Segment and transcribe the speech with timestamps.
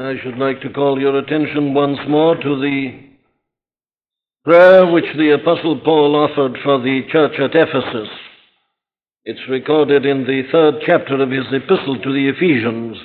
[0.00, 2.98] I should like to call your attention once more to the
[4.42, 8.08] prayer which the Apostle Paul offered for the church at Ephesus.
[9.26, 12.96] It's recorded in the third chapter of his epistle to the Ephesians,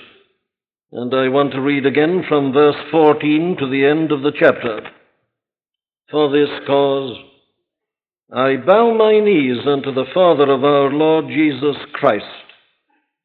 [0.94, 4.80] and I want to read again from verse 14 to the end of the chapter.
[6.10, 7.18] For this cause
[8.34, 12.47] I bow my knees unto the Father of our Lord Jesus Christ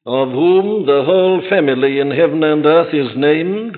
[0.05, 3.77] of whom the whole family in heaven and earth is named,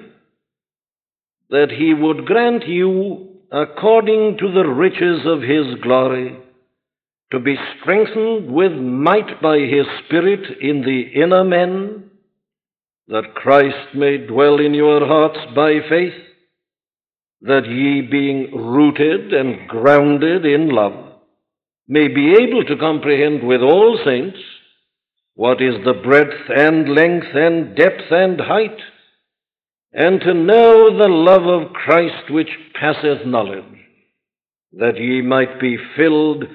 [1.49, 6.35] that he would grant you, according to the riches of his glory,
[7.31, 12.09] to be strengthened with might by his Spirit in the inner man,
[13.07, 16.13] that Christ may dwell in your hearts by faith,
[17.41, 20.93] that ye, being rooted and grounded in love,
[21.87, 24.39] may be able to comprehend with all saints
[25.35, 28.79] what is the breadth and length and depth and height,
[29.91, 32.49] and to know the love of Christ which
[32.79, 33.63] passeth knowledge,
[34.73, 36.45] that ye might be filled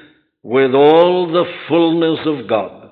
[0.42, 2.90] with all the fullness of God.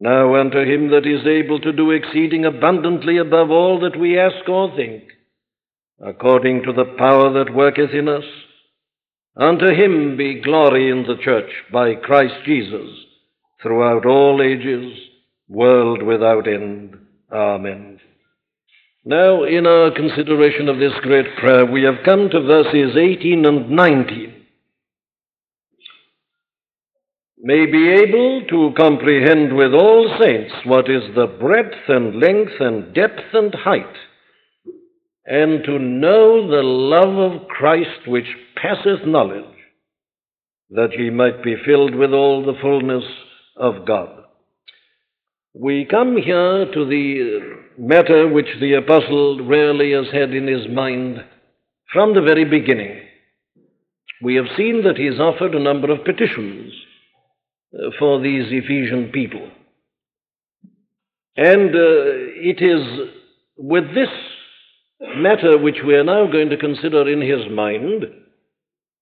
[0.00, 4.48] Now unto him that is able to do exceeding abundantly above all that we ask
[4.48, 5.04] or think,
[6.02, 8.24] according to the power that worketh in us,
[9.36, 12.88] unto him be glory in the church by Christ Jesus
[13.62, 14.92] throughout all ages,
[15.48, 16.96] world without end.
[17.32, 18.00] Amen.
[19.04, 23.70] Now, in our consideration of this great prayer, we have come to verses 18 and
[23.70, 24.34] 19.
[27.42, 32.94] May be able to comprehend with all saints what is the breadth and length and
[32.94, 33.96] depth and height,
[35.24, 39.44] and to know the love of Christ which passeth knowledge,
[40.68, 43.04] that ye might be filled with all the fullness
[43.60, 44.08] of God.
[45.54, 51.18] We come here to the matter which the apostle rarely has had in his mind
[51.92, 53.02] from the very beginning.
[54.22, 56.72] We have seen that he has offered a number of petitions
[57.98, 59.50] for these Ephesian people.
[61.36, 63.08] And uh, it is
[63.56, 64.08] with this
[65.16, 68.04] matter which we are now going to consider in his mind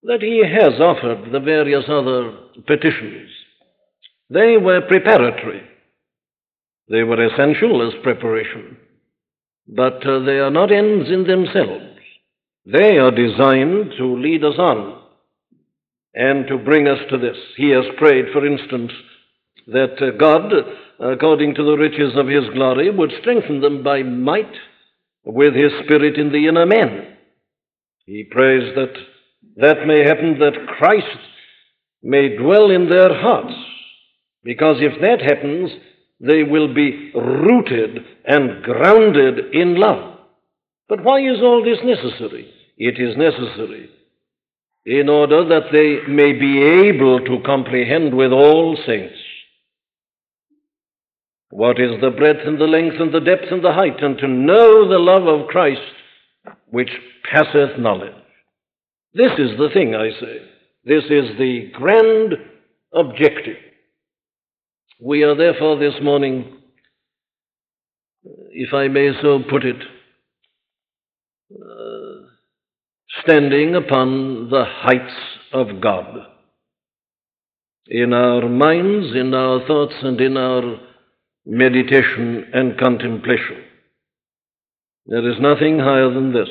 [0.04, 2.32] that he has offered the various other
[2.66, 3.30] petitions.
[4.30, 5.62] They were preparatory.
[6.88, 8.76] They were essential as preparation.
[9.66, 11.84] But uh, they are not ends in themselves.
[12.66, 15.02] They are designed to lead us on
[16.14, 17.36] and to bring us to this.
[17.56, 18.92] He has prayed, for instance,
[19.66, 20.52] that uh, God,
[21.00, 24.52] according to the riches of his glory, would strengthen them by might
[25.24, 27.16] with his spirit in the inner man.
[28.06, 28.94] He prays that
[29.56, 31.06] that may happen that Christ
[32.02, 33.54] may dwell in their hearts
[34.44, 35.70] because if that happens,
[36.20, 40.18] they will be rooted and grounded in love.
[40.88, 42.52] But why is all this necessary?
[42.76, 43.90] It is necessary
[44.86, 49.18] in order that they may be able to comprehend with all saints
[51.50, 54.28] what is the breadth and the length and the depth and the height, and to
[54.28, 55.80] know the love of Christ
[56.70, 56.90] which
[57.30, 58.14] passeth knowledge.
[59.14, 60.42] This is the thing, I say.
[60.84, 62.34] This is the grand
[62.92, 63.56] objective.
[65.00, 66.56] We are therefore this morning,
[68.50, 69.80] if I may so put it,
[71.54, 72.26] uh,
[73.22, 75.14] standing upon the heights
[75.52, 76.26] of God.
[77.86, 80.80] In our minds, in our thoughts, and in our
[81.46, 83.62] meditation and contemplation.
[85.06, 86.48] There is nothing higher than this.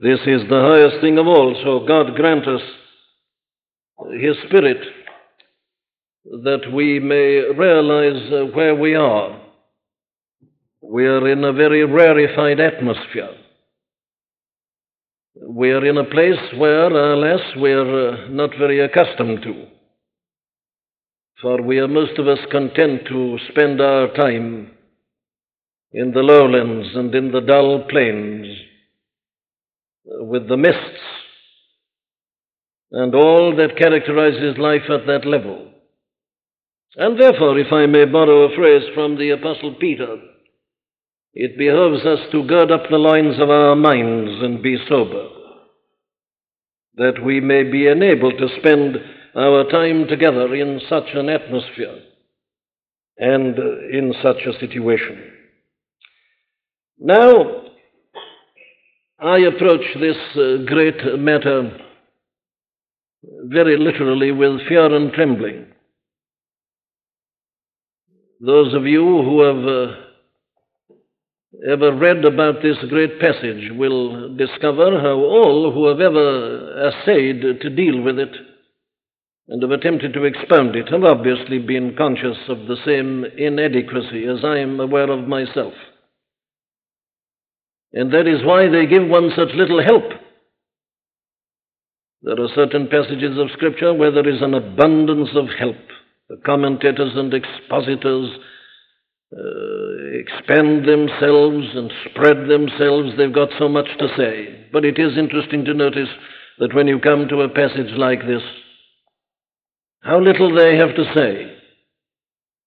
[0.00, 2.62] This is the highest thing of all, so God grant us
[4.20, 4.78] His Spirit
[6.30, 9.40] that we may realize uh, where we are.
[10.82, 13.30] We are in a very rarefied atmosphere.
[15.40, 19.66] We are in a place where, alas, we are uh, not very accustomed to.
[21.40, 24.72] For we are most of us content to spend our time
[25.92, 28.46] in the lowlands and in the dull plains
[30.06, 31.00] uh, with the mists
[32.90, 35.68] and all that characterizes life at that level.
[36.96, 40.16] And therefore, if I may borrow a phrase from the Apostle Peter,
[41.34, 45.28] it behoves us to gird up the loins of our minds and be sober,
[46.94, 48.96] that we may be enabled to spend
[49.36, 52.00] our time together in such an atmosphere
[53.18, 53.58] and
[53.92, 55.32] in such a situation.
[56.98, 57.64] Now,
[59.20, 61.78] I approach this uh, great matter
[63.44, 65.66] very literally with fear and trembling.
[68.40, 69.94] Those of you who have uh,
[71.72, 77.70] ever read about this great passage will discover how all who have ever essayed to
[77.70, 78.34] deal with it
[79.48, 84.44] and have attempted to expound it have obviously been conscious of the same inadequacy as
[84.44, 85.72] I am aware of myself.
[87.92, 90.04] And that is why they give one such little help.
[92.22, 95.76] There are certain passages of Scripture where there is an abundance of help.
[96.28, 98.30] The commentators and expositors
[99.32, 103.12] uh, expand themselves and spread themselves.
[103.16, 104.66] They've got so much to say.
[104.72, 106.08] But it is interesting to notice
[106.58, 108.42] that when you come to a passage like this,
[110.02, 111.54] how little they have to say.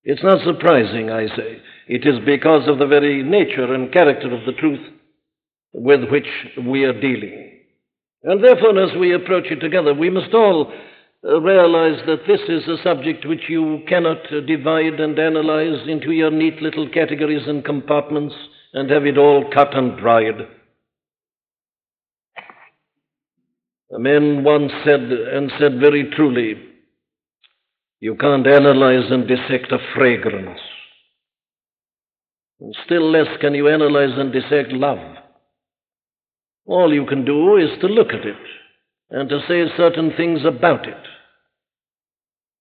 [0.03, 1.61] It's not surprising, I say.
[1.87, 4.81] It is because of the very nature and character of the truth
[5.73, 6.27] with which
[6.65, 7.59] we are dealing.
[8.23, 10.73] And therefore, as we approach it together, we must all
[11.23, 16.61] realize that this is a subject which you cannot divide and analyze into your neat
[16.61, 18.35] little categories and compartments
[18.73, 20.47] and have it all cut and dried.
[23.93, 26.55] A man once said, and said very truly,
[27.99, 30.59] you can't analyze and dissect a fragrance.
[32.61, 35.17] And still less can you analyze and dissect love.
[36.65, 38.37] All you can do is to look at it
[39.09, 41.10] and to say certain things about it.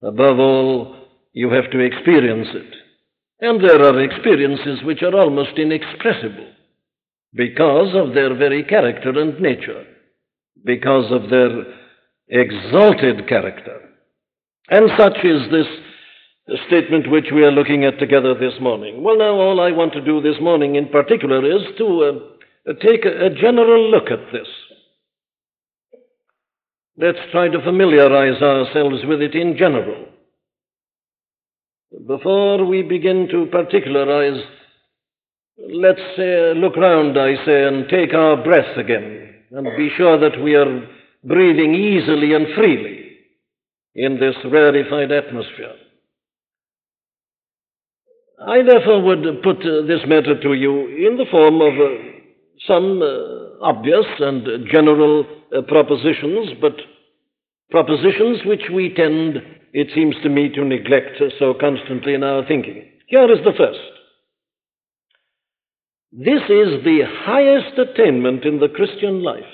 [0.03, 0.97] Above all,
[1.33, 2.75] you have to experience it.
[3.41, 6.53] And there are experiences which are almost inexpressible
[7.35, 9.85] because of their very character and nature,
[10.65, 11.65] because of their
[12.29, 13.81] exalted character.
[14.69, 15.67] And such is this
[16.67, 19.03] statement which we are looking at together this morning.
[19.03, 22.31] Well, now, all I want to do this morning in particular is to
[22.67, 24.49] uh, take a, a general look at this.
[27.01, 30.05] Let's try to familiarize ourselves with it in general.
[32.07, 34.43] Before we begin to particularize,
[35.57, 40.43] let's uh, look round, I say, and take our breath again, and be sure that
[40.43, 40.87] we are
[41.25, 43.17] breathing easily and freely
[43.95, 45.77] in this rarefied atmosphere.
[48.47, 52.10] I therefore would put uh, this matter to you in the form of uh,
[52.67, 55.25] some uh, obvious and general
[55.57, 56.75] uh, propositions, but
[57.71, 59.37] propositions which we tend,
[59.73, 62.85] it seems to me, to neglect so constantly in our thinking.
[63.07, 63.81] Here is the first.
[66.13, 69.45] This is the highest attainment in the Christian life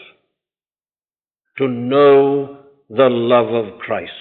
[1.58, 4.12] to know the love of Christ.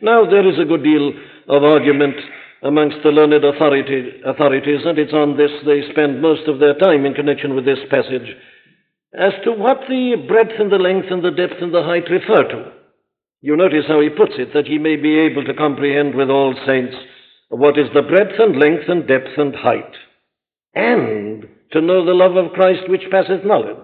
[0.00, 1.12] Now, there is a good deal
[1.48, 2.16] of argument
[2.62, 7.04] amongst the learned authority, authorities, and it's on this they spend most of their time
[7.04, 8.34] in connection with this passage,
[9.18, 12.42] as to what the breadth and the length and the depth and the height refer
[12.48, 12.72] to.
[13.40, 16.54] You notice how he puts it, that ye may be able to comprehend with all
[16.66, 16.96] saints
[17.48, 19.92] what is the breadth and length and depth and height,
[20.74, 23.76] and to know the love of Christ which passeth knowledge.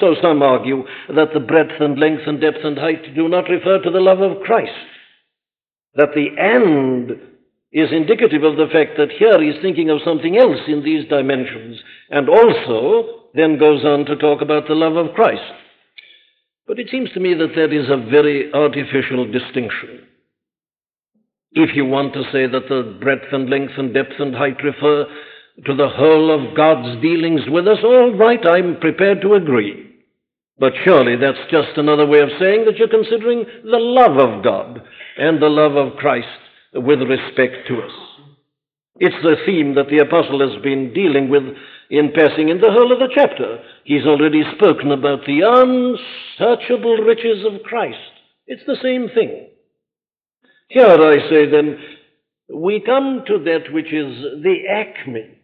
[0.00, 0.82] So some argue
[1.14, 4.20] that the breadth and length and depth and height do not refer to the love
[4.20, 4.72] of Christ,
[5.94, 7.12] that the end
[7.74, 11.80] is indicative of the fact that here he's thinking of something else in these dimensions,
[12.08, 15.42] and also then goes on to talk about the love of Christ.
[16.68, 20.06] But it seems to me that that is a very artificial distinction.
[21.50, 25.06] If you want to say that the breadth and length and depth and height refer
[25.66, 29.90] to the whole of God's dealings with us, all right, I'm prepared to agree.
[30.60, 34.80] But surely that's just another way of saying that you're considering the love of God
[35.18, 36.28] and the love of Christ
[36.74, 37.92] with respect to us.
[38.96, 41.42] It's the theme that the apostle has been dealing with
[41.90, 43.58] in passing in the whole of the chapter.
[43.84, 47.98] He's already spoken about the unsearchable riches of Christ.
[48.46, 49.48] It's the same thing.
[50.68, 51.78] Here I say then,
[52.54, 55.38] we come to that which is the acme,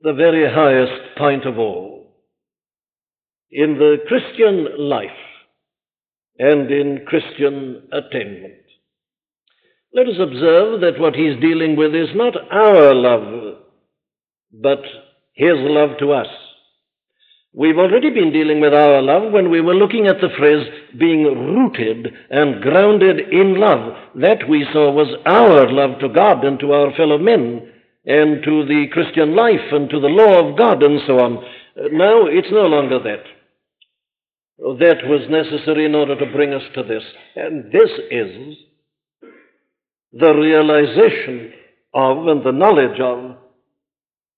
[0.00, 2.14] the very highest point of all.
[3.50, 5.10] In the Christian life
[6.38, 8.61] and in Christian attainment.
[9.94, 13.58] Let us observe that what he's dealing with is not our love,
[14.52, 14.80] but
[15.34, 16.28] his love to us.
[17.54, 20.66] We've already been dealing with our love when we were looking at the phrase
[20.98, 23.94] being rooted and grounded in love.
[24.14, 27.70] That we saw was our love to God and to our fellow men
[28.06, 31.34] and to the Christian life and to the law of God and so on.
[31.92, 33.24] Now it's no longer that.
[34.78, 37.02] That was necessary in order to bring us to this.
[37.36, 38.56] And this is
[40.12, 41.52] the realization
[41.94, 43.36] of and the knowledge of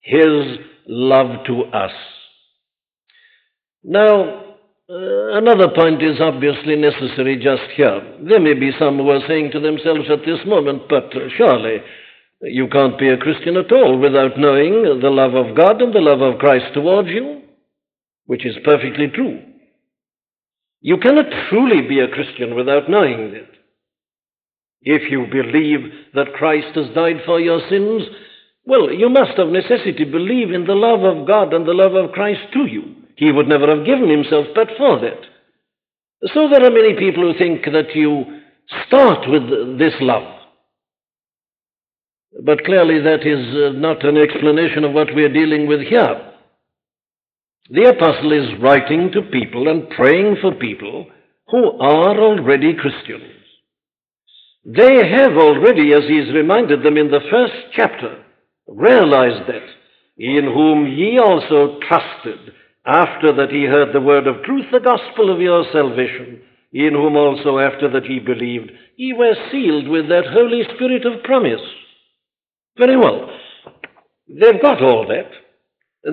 [0.01, 1.93] His love to us.
[3.83, 4.45] Now,
[4.89, 8.01] uh, another point is obviously necessary just here.
[8.29, 11.79] There may be some who are saying to themselves at this moment, but uh, surely
[12.41, 16.01] You can't be a Christian at all without knowing the love of God and the
[16.01, 17.43] love of Christ towards you,
[18.27, 19.41] which is perfectly true.
[20.83, 23.49] You cannot truly be a Christian without knowing that.
[24.85, 28.03] If you believe that Christ has died for your sins,
[28.67, 32.13] well, you must of necessity believe in the love of God and the love of
[32.13, 32.95] Christ to you.
[33.17, 35.21] He would never have given himself but for that.
[36.33, 38.41] So there are many people who think that you
[38.87, 40.41] start with this love.
[42.43, 46.33] But clearly that is uh, not an explanation of what we are dealing with here.
[47.71, 51.07] The apostle is writing to people and praying for people
[51.49, 53.44] who are already Christians.
[54.65, 58.25] They have already, as he reminded them in the first chapter,
[58.67, 59.67] realized that,
[60.17, 62.55] in whom ye also trusted,
[62.87, 66.41] after that ye heard the word of truth, the gospel of your salvation,
[66.73, 71.23] in whom also after that ye believed, ye were sealed with that Holy Spirit of
[71.25, 71.61] promise.
[72.79, 73.31] Very well.
[74.29, 75.31] They've got all that.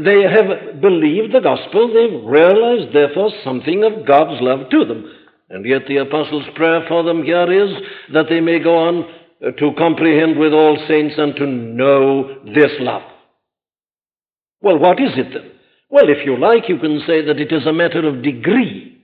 [0.04, 1.88] They have believed the gospel.
[1.88, 5.06] They've realized, therefore, something of God's love to them.
[5.52, 7.76] And yet the apostles' prayer for them here is
[8.14, 9.06] that they may go on
[9.42, 13.02] to comprehend with all saints and to know this love.
[14.62, 15.52] Well, what is it then?
[15.90, 19.04] Well, if you like, you can say that it is a matter of degree.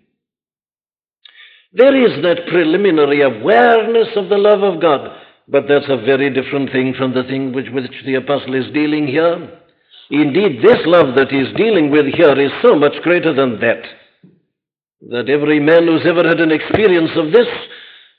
[1.73, 5.17] There is that preliminary awareness of the love of God,
[5.49, 9.05] but that's a very different thing from the thing with which the apostle is dealing
[9.05, 9.59] here.
[10.09, 13.83] Indeed, this love that he's dealing with here is so much greater than that
[15.01, 17.47] that every man who's ever had an experience of this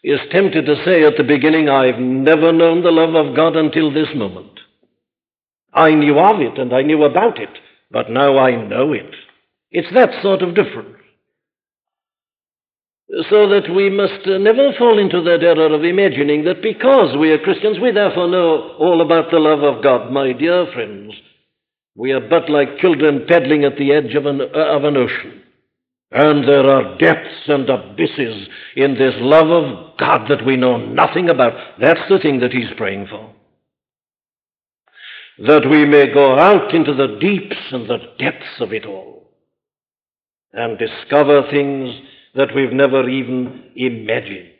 [0.04, 3.92] is tempted to say at the beginning, I've never known the love of God until
[3.92, 4.61] this moment.
[5.73, 7.50] I knew of it and I knew about it,
[7.90, 9.14] but now I know it.
[9.70, 10.94] It's that sort of difference.
[13.30, 17.38] So that we must never fall into that error of imagining that because we are
[17.38, 20.12] Christians, we therefore know all about the love of God.
[20.12, 21.14] My dear friends,
[21.97, 25.42] we are but like children paddling at the edge of an, of an ocean.
[26.10, 31.28] And there are depths and abysses in this love of God that we know nothing
[31.28, 31.52] about.
[31.80, 33.34] That's the thing that he's praying for.
[35.46, 39.30] That we may go out into the deeps and the depths of it all
[40.52, 41.94] and discover things
[42.34, 44.50] that we've never even imagined.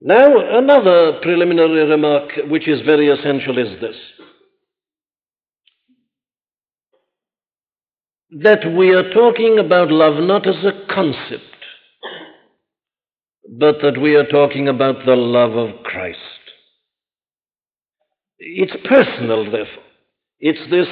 [0.00, 3.96] Now, another preliminary remark which is very essential is this.
[8.32, 11.42] That we are talking about love not as a concept,
[13.58, 16.18] but that we are talking about the love of Christ.
[18.38, 19.84] It's personal, therefore.
[20.38, 20.86] It's this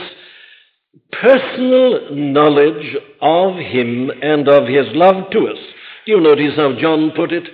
[1.12, 5.58] personal knowledge of Him and of His love to us.
[6.04, 7.44] Do you notice how John put it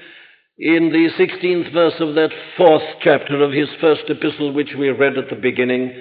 [0.59, 5.19] in the 16th verse of that fourth chapter of his first epistle, which we read
[5.19, 5.93] at the beginning?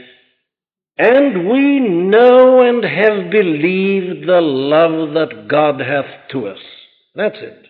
[0.97, 6.59] And we know and have believed the love that God hath to us.
[7.15, 7.67] That's it.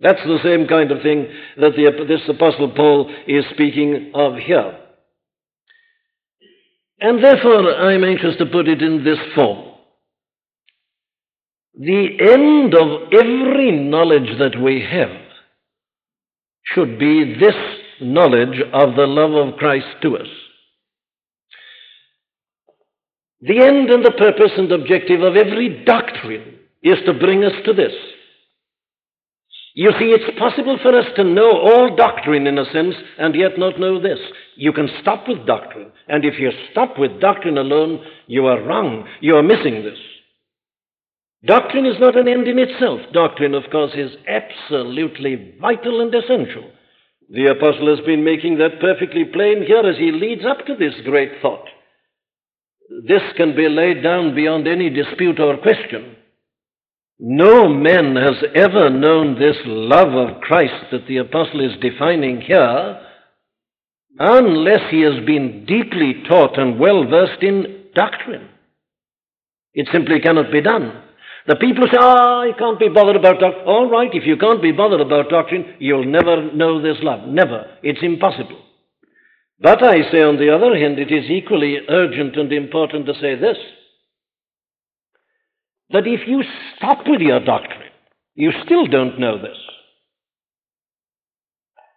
[0.00, 1.26] That's the same kind of thing
[1.58, 4.78] that the, this Apostle Paul is speaking of here.
[7.00, 9.74] And therefore, I'm anxious to put it in this form.
[11.78, 15.16] The end of every knowledge that we have
[16.64, 17.54] should be this
[18.00, 20.26] knowledge of the love of Christ to us.
[23.42, 27.72] The end and the purpose and objective of every doctrine is to bring us to
[27.72, 27.92] this.
[29.74, 33.56] You see, it's possible for us to know all doctrine in a sense and yet
[33.56, 34.18] not know this.
[34.56, 39.06] You can stop with doctrine, and if you stop with doctrine alone, you are wrong.
[39.20, 39.98] You are missing this.
[41.46, 43.00] Doctrine is not an end in itself.
[43.14, 46.70] Doctrine, of course, is absolutely vital and essential.
[47.30, 50.94] The apostle has been making that perfectly plain here as he leads up to this
[51.04, 51.64] great thought.
[52.90, 56.16] This can be laid down beyond any dispute or question.
[57.20, 63.00] No man has ever known this love of Christ that the apostle is defining here
[64.18, 68.48] unless he has been deeply taught and well versed in doctrine.
[69.72, 71.02] It simply cannot be done.
[71.46, 73.66] The people say, ah, oh, can't be bothered about doctrine.
[73.66, 77.28] All right, if you can't be bothered about doctrine, you'll never know this love.
[77.28, 77.66] Never.
[77.82, 78.60] It's impossible.
[79.60, 83.34] But I say, on the other hand, it is equally urgent and important to say
[83.34, 83.58] this
[85.92, 86.42] that if you
[86.76, 87.90] stop with your doctrine,
[88.36, 89.56] you still don't know this.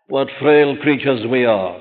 [0.07, 1.79] What frail creatures we are.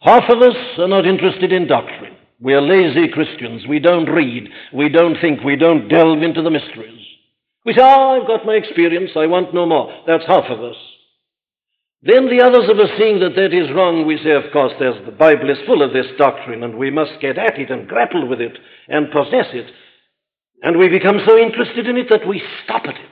[0.00, 2.16] Half of us are not interested in doctrine.
[2.38, 3.66] We are lazy Christians.
[3.66, 4.50] We don't read.
[4.74, 5.42] We don't think.
[5.42, 7.02] We don't delve into the mysteries.
[7.64, 9.12] We say, oh, I've got my experience.
[9.16, 10.04] I want no more.
[10.06, 10.76] That's half of us.
[12.02, 15.04] Then the others of us seeing that that is wrong, we say, of course, there's,
[15.06, 18.28] the Bible is full of this doctrine, and we must get at it and grapple
[18.28, 18.56] with it
[18.88, 19.72] and possess it.
[20.62, 23.10] And we become so interested in it that we stop at it.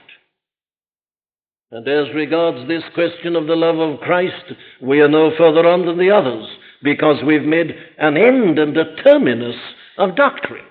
[1.71, 5.85] And as regards this question of the love of Christ, we are no further on
[5.85, 6.47] than the others,
[6.83, 9.55] because we've made an end and a terminus
[9.97, 10.65] of doctrine.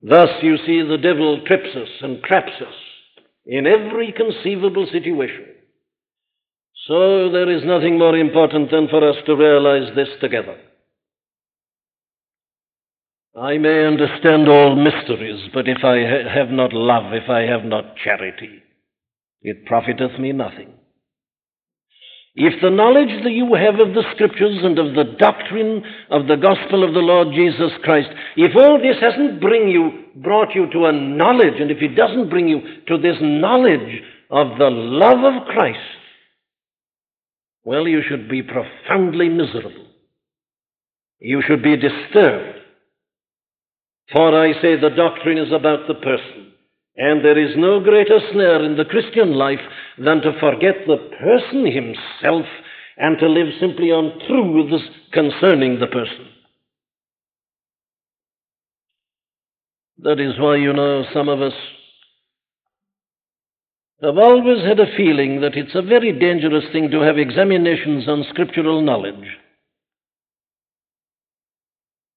[0.00, 2.74] Thus, you see, the devil trips us and traps us
[3.44, 5.46] in every conceivable situation.
[6.88, 10.56] So, there is nothing more important than for us to realize this together.
[13.36, 17.64] I may understand all mysteries, but if I ha- have not love, if I have
[17.64, 18.62] not charity,
[19.42, 20.72] it profiteth me nothing.
[22.34, 26.36] If the knowledge that you have of the Scriptures and of the doctrine of the
[26.36, 30.86] gospel of the Lord Jesus Christ, if all this hasn't bring you, brought you to
[30.86, 35.48] a knowledge, and if it doesn't bring you to this knowledge of the love of
[35.48, 35.97] Christ,
[37.68, 39.88] well, you should be profoundly miserable.
[41.18, 42.60] You should be disturbed.
[44.10, 46.52] For I say the doctrine is about the person.
[46.96, 49.60] And there is no greater snare in the Christian life
[49.98, 52.46] than to forget the person himself
[52.96, 54.82] and to live simply on truths
[55.12, 56.26] concerning the person.
[59.98, 61.52] That is why, you know, some of us
[64.02, 68.24] have always had a feeling that it's a very dangerous thing to have examinations on
[68.30, 69.26] scriptural knowledge.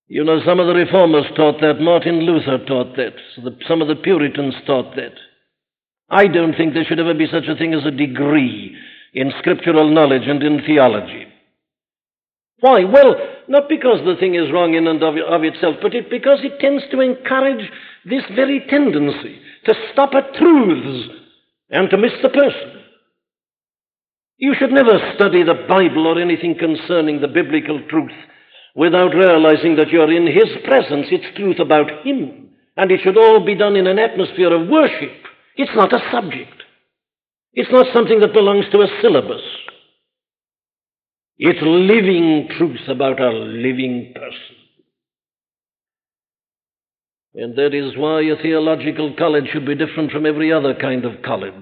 [0.08, 3.14] You know, some of the reformers taught that, Martin Luther taught that,
[3.68, 5.14] some of the Puritans taught that.
[6.10, 8.76] I don't think there should ever be such a thing as a degree
[9.14, 11.28] in scriptural knowledge and in theology.
[12.60, 12.84] Why?
[12.84, 13.16] Well,
[13.48, 16.60] not because the thing is wrong in and of, of itself, but it, because it
[16.60, 17.72] tends to encourage
[18.06, 21.21] this very tendency to stop at truths
[21.72, 22.84] and to miss the person.
[24.38, 28.12] You should never study the Bible or anything concerning the biblical truth
[28.76, 31.08] without realizing that you're in His presence.
[31.12, 32.50] It's truth about Him.
[32.78, 35.12] And it should all be done in an atmosphere of worship.
[35.56, 36.64] It's not a subject.
[37.54, 39.42] It's not something that belongs to a syllabus.
[41.38, 44.61] It's living truth about a living person.
[47.34, 51.22] And that is why a theological college should be different from every other kind of
[51.24, 51.54] college.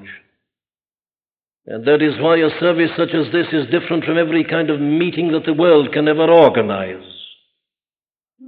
[1.67, 4.81] And that is why a service such as this is different from every kind of
[4.81, 7.05] meeting that the world can ever organize.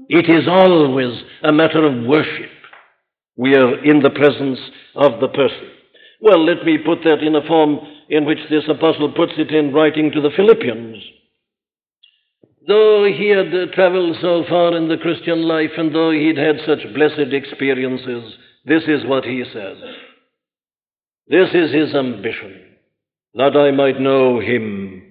[0.10, 2.50] It is always a matter of worship.
[3.36, 4.60] We are in the presence
[4.96, 5.70] of the person.
[6.22, 7.80] Well, let me put that in a form
[8.10, 10.98] in which this apostle puts it in writing to the Philippians.
[12.68, 16.94] Though he had traveled so far in the Christian life and though he'd had such
[16.94, 18.34] blessed experiences,
[18.66, 19.78] this is what he says.
[21.28, 22.76] This is his ambition
[23.34, 25.02] that I might know him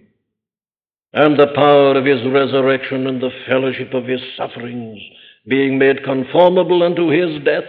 [1.12, 5.00] and the power of his resurrection and the fellowship of his sufferings,
[5.48, 7.64] being made conformable unto his death.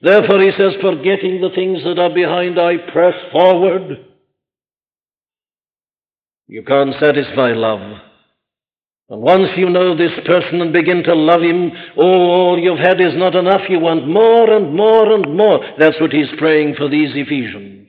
[0.00, 4.06] Therefore, he says, forgetting the things that are behind, I press forward.
[6.46, 7.98] You can't satisfy love.
[9.14, 13.12] Once you know this person and begin to love him, oh, all you've had is
[13.14, 13.60] not enough.
[13.68, 15.60] You want more and more and more.
[15.78, 17.82] That's what he's praying for these Ephesians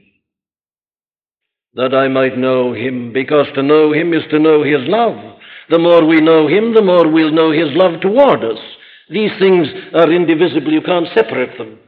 [1.76, 5.16] that I might know him, because to know him is to know his love.
[5.70, 8.60] The more we know him, the more we'll know his love toward us.
[9.10, 11.80] These things are indivisible, you can't separate them.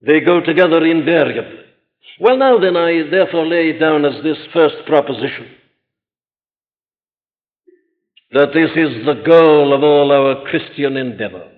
[0.00, 1.60] They go together invariably.
[2.20, 5.48] Well, now then, I therefore lay down as this first proposition
[8.34, 11.50] that this is the goal of all our Christian endeavor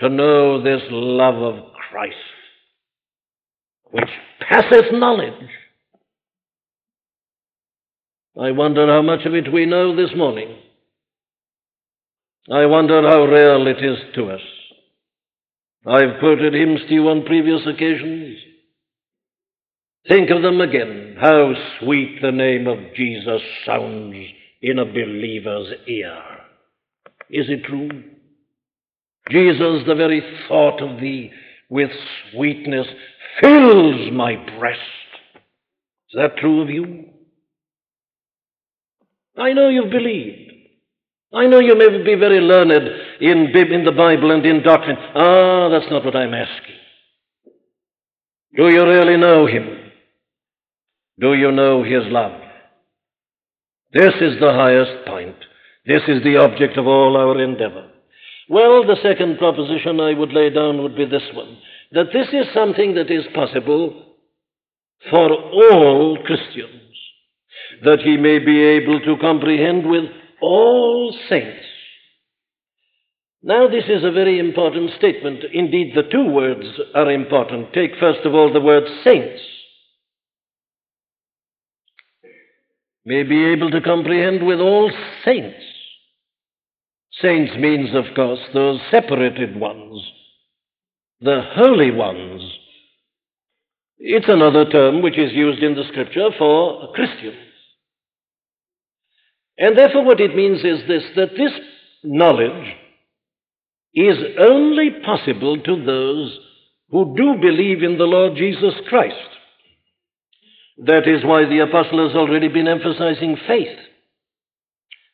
[0.00, 2.16] to know this love of Christ,
[3.92, 4.08] which
[4.40, 5.48] passeth knowledge
[8.40, 10.56] I wonder how much of it we know this morning.
[12.50, 14.40] I wonder how real it is to us.
[15.86, 18.38] I've quoted hymns to you on previous occasions.
[20.08, 21.16] Think of them again.
[21.20, 26.22] How sweet the name of Jesus sounds in a believer's ear.
[27.28, 27.90] Is it true?
[29.30, 31.32] Jesus, the very thought of thee
[31.68, 31.90] with
[32.30, 32.86] sweetness
[33.40, 34.80] fills my breast.
[36.10, 37.06] Is that true of you?
[39.36, 40.52] I know you've believed.
[41.34, 42.72] I know you may be very learned
[43.20, 44.98] in, in the Bible and in doctrine.
[45.14, 46.76] Ah, that's not what I'm asking.
[48.54, 49.90] Do you really know Him?
[51.18, 52.41] Do you know His love?
[53.92, 55.36] This is the highest point.
[55.86, 57.88] This is the object of all our endeavor.
[58.48, 61.58] Well, the second proposition I would lay down would be this one
[61.92, 64.16] that this is something that is possible
[65.10, 66.96] for all Christians,
[67.84, 70.04] that he may be able to comprehend with
[70.40, 71.66] all saints.
[73.42, 75.44] Now, this is a very important statement.
[75.52, 77.72] Indeed, the two words are important.
[77.72, 79.42] Take first of all the word saints.
[83.04, 84.90] May be able to comprehend with all
[85.24, 85.58] saints.
[87.20, 90.02] Saints means, of course, those separated ones,
[91.20, 92.42] the holy ones.
[93.98, 97.36] It's another term which is used in the scripture for Christians.
[99.58, 101.52] And therefore, what it means is this that this
[102.02, 102.74] knowledge
[103.94, 106.38] is only possible to those
[106.90, 109.14] who do believe in the Lord Jesus Christ.
[110.78, 113.78] That is why the apostle has already been emphasizing faith,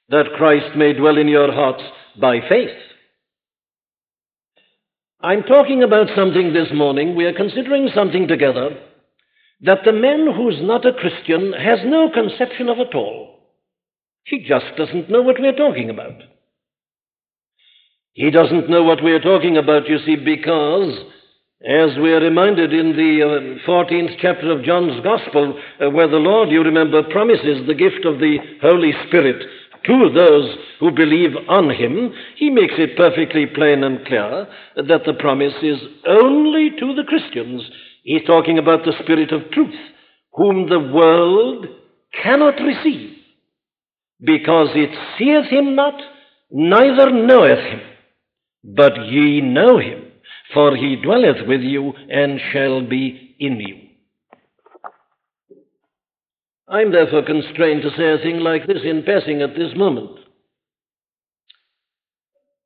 [0.09, 1.83] that Christ may dwell in your hearts
[2.21, 2.77] by faith.
[5.21, 8.71] I'm talking about something this morning, we are considering something together,
[9.63, 13.41] that the man who's not a Christian has no conception of at all.
[14.25, 16.23] He just doesn't know what we're talking about.
[18.13, 20.99] He doesn't know what we're talking about, you see, because,
[21.67, 26.17] as we are reminded in the uh, 14th chapter of John's Gospel, uh, where the
[26.17, 29.43] Lord, you remember, promises the gift of the Holy Spirit
[29.85, 35.15] to those who believe on him, he makes it perfectly plain and clear that the
[35.15, 37.63] promise is only to the Christians.
[38.05, 39.75] He's talking about the Spirit of truth,
[40.35, 41.67] whom the world
[42.23, 43.17] cannot receive,
[44.21, 46.01] because it seeth him not,
[46.51, 47.81] neither knoweth him.
[48.63, 50.08] But ye know him,
[50.53, 53.77] for he dwelleth with you and shall be in you.
[56.69, 60.19] I'm therefore constrained to say a thing like this in passing at this moment.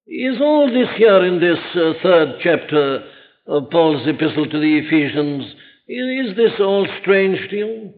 [0.06, 3.04] Is all this here in this uh, third chapter
[3.46, 5.44] of Paul's epistle to the Ephesians,
[5.88, 7.94] is this all strange to you?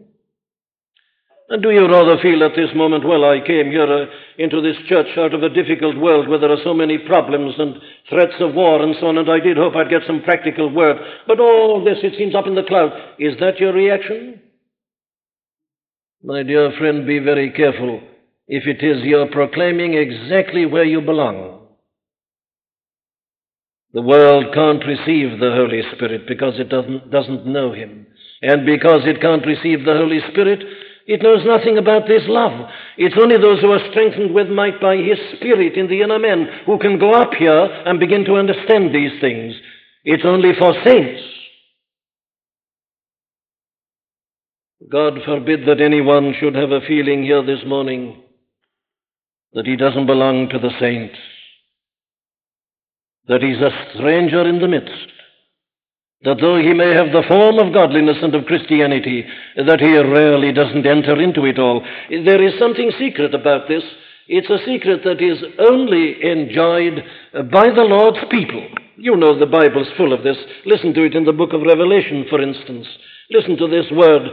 [1.47, 4.05] And do you rather feel at this moment, well, I came here uh,
[4.39, 7.75] into this church out of a difficult world where there are so many problems and
[8.09, 10.97] threats of war and so on, and I did hope I'd get some practical word,
[11.27, 12.91] but all this, it seems up in the cloud.
[13.19, 14.41] Is that your reaction?
[16.23, 18.01] My dear friend, be very careful
[18.47, 21.67] if it is you're proclaiming exactly where you belong.
[23.93, 28.07] The world can't receive the Holy Spirit because it doesn't, doesn't know Him.
[28.41, 30.63] And because it can't receive the Holy Spirit,
[31.05, 32.67] it knows nothing about this love.
[32.97, 36.47] It's only those who are strengthened with might by His Spirit in the inner man
[36.65, 39.53] who can go up here and begin to understand these things.
[40.03, 41.21] It's only for saints.
[44.89, 48.21] God forbid that anyone should have a feeling here this morning
[49.53, 51.17] that he doesn't belong to the saints,
[53.27, 55.14] that he's a stranger in the midst,
[56.23, 59.25] that though he may have the form of godliness and of Christianity,
[59.57, 61.85] that he really doesn't enter into it all.
[62.09, 63.83] There is something secret about this.
[64.27, 67.03] It's a secret that is only enjoyed
[67.51, 68.65] by the Lord's people.
[68.97, 70.37] You know the Bible's full of this.
[70.65, 72.87] Listen to it in the book of Revelation, for instance.
[73.29, 74.23] Listen to this word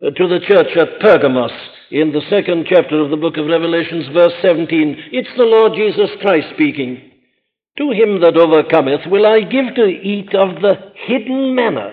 [0.00, 1.50] uh, to the church at Pergamos
[1.90, 5.10] in the second chapter of the book of Revelations, verse 17.
[5.12, 7.07] It's the Lord Jesus Christ speaking.
[7.78, 10.74] To him that overcometh will I give to eat of the
[11.06, 11.92] hidden manna,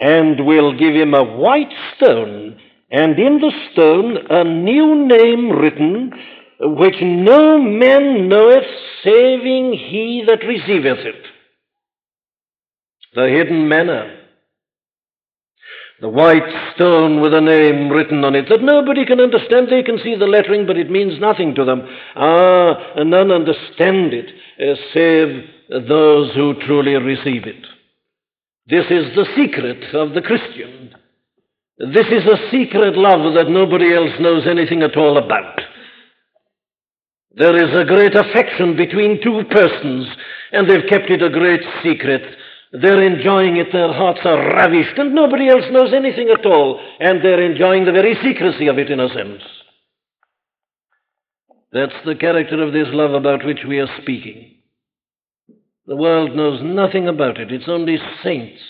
[0.00, 2.60] and will give him a white stone,
[2.90, 6.12] and in the stone a new name written,
[6.60, 8.66] which no man knoweth
[9.04, 11.26] saving he that receiveth it.
[13.14, 14.19] The hidden manna.
[16.00, 19.68] The white stone with a name written on it that nobody can understand.
[19.68, 21.82] They can see the lettering, but it means nothing to them.
[22.16, 27.66] Ah, and none understand it uh, save those who truly receive it.
[28.66, 30.94] This is the secret of the Christian.
[31.78, 35.60] This is a secret love that nobody else knows anything at all about.
[37.32, 40.06] There is a great affection between two persons,
[40.52, 42.22] and they've kept it a great secret.
[42.72, 47.24] They're enjoying it, their hearts are ravished, and nobody else knows anything at all, and
[47.24, 49.42] they're enjoying the very secrecy of it in a sense.
[51.72, 54.56] That's the character of this love about which we are speaking.
[55.86, 58.62] The world knows nothing about it, it's only saints.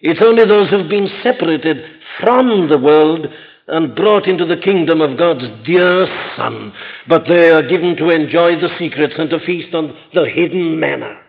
[0.00, 1.76] It's only those who've been separated
[2.20, 3.26] from the world
[3.68, 6.72] and brought into the kingdom of God's dear Son,
[7.08, 11.21] but they are given to enjoy the secrets and to feast on the hidden manna.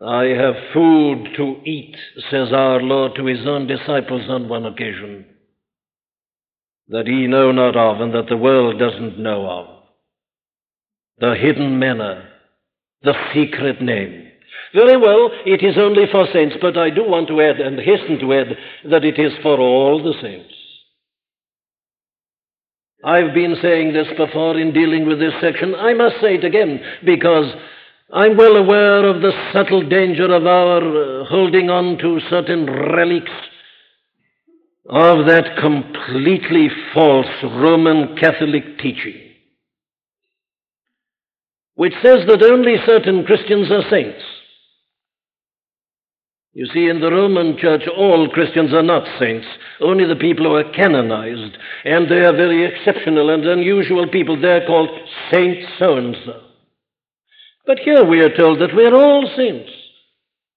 [0.00, 1.96] I have food to eat,
[2.30, 5.24] says our Lord to his own disciples on one occasion,
[6.88, 9.66] that ye know not of and that the world doesn't know of.
[11.18, 12.28] The hidden manna,
[13.02, 14.28] the secret name.
[14.74, 18.18] Very well, it is only for saints, but I do want to add and hasten
[18.18, 18.48] to add
[18.90, 20.52] that it is for all the saints.
[23.02, 25.74] I've been saying this before in dealing with this section.
[25.74, 27.46] I must say it again because
[28.12, 33.32] I'm well aware of the subtle danger of our uh, holding on to certain relics
[34.88, 39.20] of that completely false Roman Catholic teaching,
[41.74, 44.22] which says that only certain Christians are saints.
[46.52, 49.46] You see, in the Roman Church, all Christians are not saints,
[49.80, 54.40] only the people who are canonized, and they are very exceptional and unusual people.
[54.40, 54.90] They're called
[55.32, 56.45] Saint so and so.
[57.66, 59.70] But here we are told that we're all saints.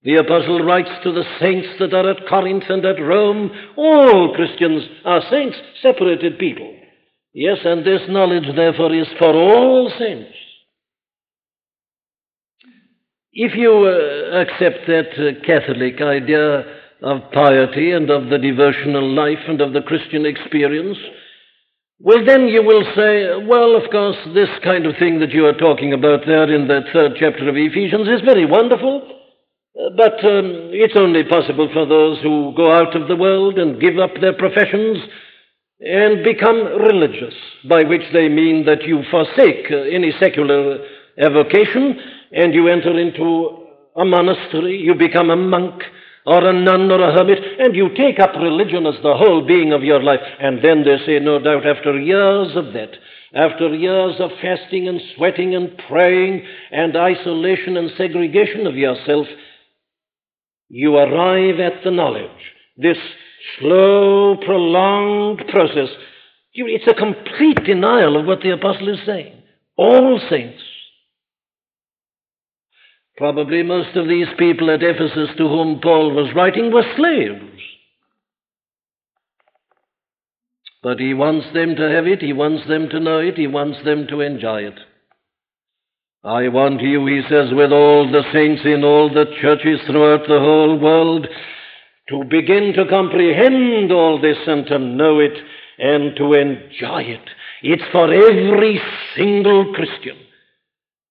[0.04, 3.52] The apostle writes to the saints that are at Corinth and at Rome.
[3.76, 6.74] All Christians are saints, separated people.
[7.34, 10.32] Yes, and this knowledge, therefore, is for all saints.
[13.34, 16.64] If you uh, accept that uh, Catholic idea
[17.02, 20.98] of piety and of the devotional life and of the Christian experience,
[22.00, 25.58] well, then you will say, well, of course, this kind of thing that you are
[25.58, 30.72] talking about there in that third chapter of Ephesians is very wonderful, uh, but um,
[30.72, 34.32] it's only possible for those who go out of the world and give up their
[34.32, 34.98] professions
[35.82, 37.34] and become religious,
[37.68, 40.80] by which they mean that you forsake uh, any secular
[41.18, 42.00] avocation
[42.32, 45.84] and you enter into a monastery, you become a monk
[46.26, 49.74] or a nun or a hermit, and you take up religion as the whole being
[49.74, 50.20] of your life.
[50.40, 52.92] And then they say, no doubt, after years of that,
[53.34, 59.28] after years of fasting and sweating and praying and isolation and segregation of yourself,
[60.68, 62.30] you arrive at the knowledge.
[62.78, 62.98] This
[63.60, 65.90] slow, prolonged process.
[66.54, 69.42] It's a complete denial of what the apostle is saying.
[69.78, 70.62] All saints
[73.20, 77.62] Probably most of these people at Ephesus to whom Paul was writing were slaves.
[80.82, 83.80] But he wants them to have it, he wants them to know it, he wants
[83.84, 84.80] them to enjoy it.
[86.24, 90.40] I want you, he says, with all the saints in all the churches throughout the
[90.40, 91.28] whole world,
[92.08, 95.38] to begin to comprehend all this and to know it
[95.78, 97.30] and to enjoy it.
[97.64, 98.80] It's for every
[99.18, 100.16] single Christian.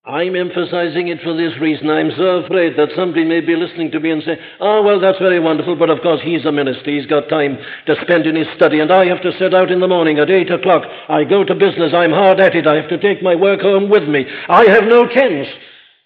[0.09, 1.91] I'm emphasizing it for this reason.
[1.91, 5.19] I'm so afraid that somebody may be listening to me and say, oh, well, that's
[5.19, 6.91] very wonderful, but of course he's a minister.
[6.91, 9.81] He's got time to spend in his study, and I have to set out in
[9.81, 10.85] the morning at 8 o'clock.
[11.11, 11.93] I go to business.
[11.93, 12.67] I'm hard at it.
[12.67, 14.25] I have to take my work home with me.
[14.49, 15.47] I have no chance.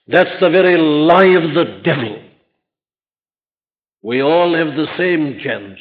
[0.08, 2.24] That's the very lie of the devil.
[4.02, 5.78] We all have the same chance.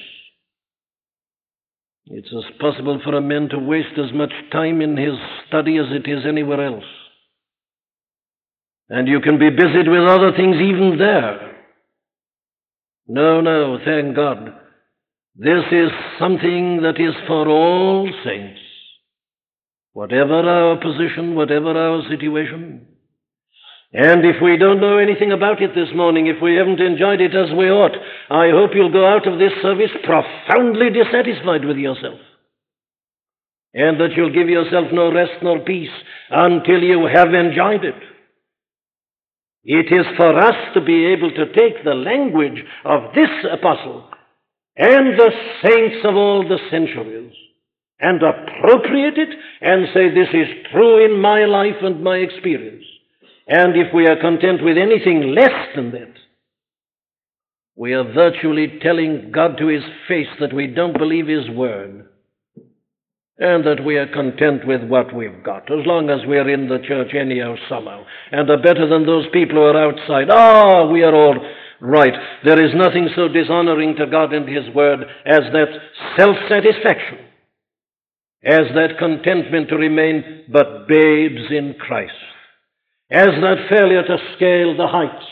[2.06, 5.16] It's as possible for a man to waste as much time in his
[5.48, 6.84] study as it is anywhere else.
[8.92, 11.56] And you can be busied with other things even there.
[13.08, 14.54] No, no, thank God.
[15.34, 18.60] This is something that is for all saints.
[19.94, 22.86] Whatever our position, whatever our situation.
[23.94, 27.34] And if we don't know anything about it this morning, if we haven't enjoyed it
[27.34, 27.96] as we ought,
[28.30, 32.20] I hope you'll go out of this service profoundly dissatisfied with yourself.
[33.74, 35.96] And that you'll give yourself no rest nor peace
[36.30, 38.11] until you have enjoyed it.
[39.64, 44.10] It is for us to be able to take the language of this apostle
[44.76, 45.30] and the
[45.64, 47.34] saints of all the centuries
[48.00, 49.30] and appropriate it
[49.62, 52.84] and say, This is true in my life and my experience.
[53.48, 56.14] And if we are content with anything less than that,
[57.76, 62.08] we are virtually telling God to his face that we don't believe his word
[63.38, 66.80] and that we are content with what we've got, as long as we're in the
[66.88, 70.30] church anyhow, somehow, and are better than those people who are outside.
[70.30, 71.36] Ah, we are all
[71.80, 72.14] right.
[72.46, 75.70] There is nothing so dishonoring to God and His Word as that
[76.18, 77.20] self satisfaction,
[78.44, 82.14] as that contentment to remain but babes in Christ,
[83.10, 85.26] as that failure to scale the heights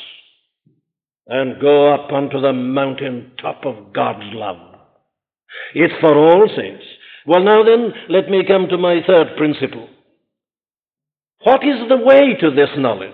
[1.28, 4.58] and go up onto the mountain top of God's love.
[5.76, 6.84] It's for all saints.
[7.30, 9.88] Well, now then, let me come to my third principle.
[11.44, 13.14] What is the way to this knowledge?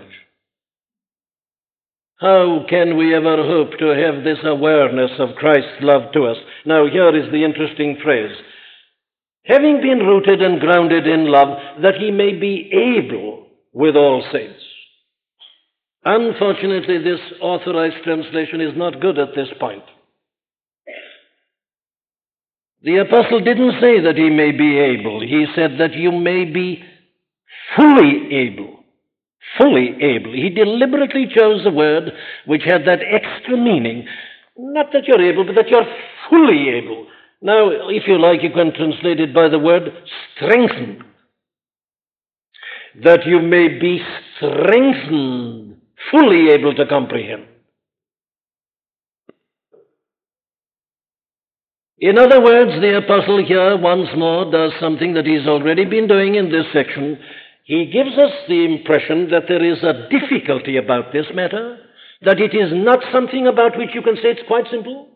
[2.21, 6.37] How can we ever hope to have this awareness of Christ's love to us?
[6.65, 8.31] Now, here is the interesting phrase
[9.45, 14.63] having been rooted and grounded in love, that he may be able with all saints.
[16.03, 19.83] Unfortunately, this authorized translation is not good at this point.
[22.85, 25.19] The apostle didn't say that he may be able.
[25.19, 26.83] He said that you may be
[27.75, 28.83] fully able.
[29.57, 30.33] fully able.
[30.33, 32.11] He deliberately chose a word
[32.45, 34.07] which had that extra meaning.
[34.57, 35.87] Not that you're able, but that you're
[36.29, 37.07] fully able.
[37.41, 39.83] Now, if you like, you can translate it by the word
[40.35, 41.03] strengthened.
[43.03, 43.99] That you may be
[44.37, 47.45] strengthened, fully able to comprehend.
[51.99, 56.35] In other words, the apostle here once more does something that he's already been doing
[56.35, 57.17] in this section.
[57.63, 61.77] He gives us the impression that there is a difficulty about this matter,
[62.21, 65.07] that it is not something about which you can say it's quite simple.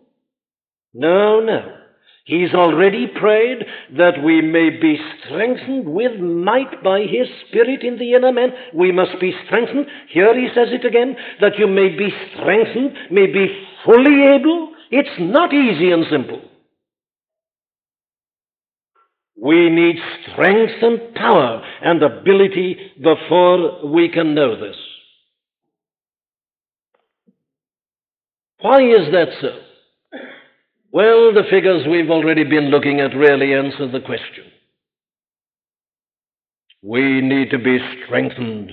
[0.94, 1.76] No, no.
[2.24, 3.66] He's already prayed
[3.98, 8.50] that we may be strengthened with might by His Spirit in the inner man.
[8.74, 9.88] We must be strengthened.
[10.10, 13.48] Here he says it again, that you may be strengthened, may be
[13.84, 14.74] fully able.
[14.92, 16.42] It's not easy and simple.
[19.42, 19.96] We need
[20.32, 24.76] strength and power and ability before we can know this.
[28.62, 29.60] Why is that so?
[30.92, 34.46] Well, the figures we've already been looking at really answer the question.
[36.82, 38.72] We need to be strengthened.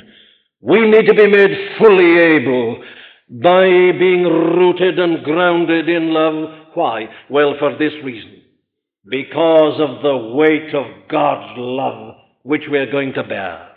[0.61, 2.83] We need to be made fully able
[3.29, 3.67] by
[3.99, 6.51] being rooted and grounded in love.
[6.75, 7.07] Why?
[7.31, 8.36] Well, for this reason.
[9.09, 13.69] Because of the weight of God's love which we're going to bear.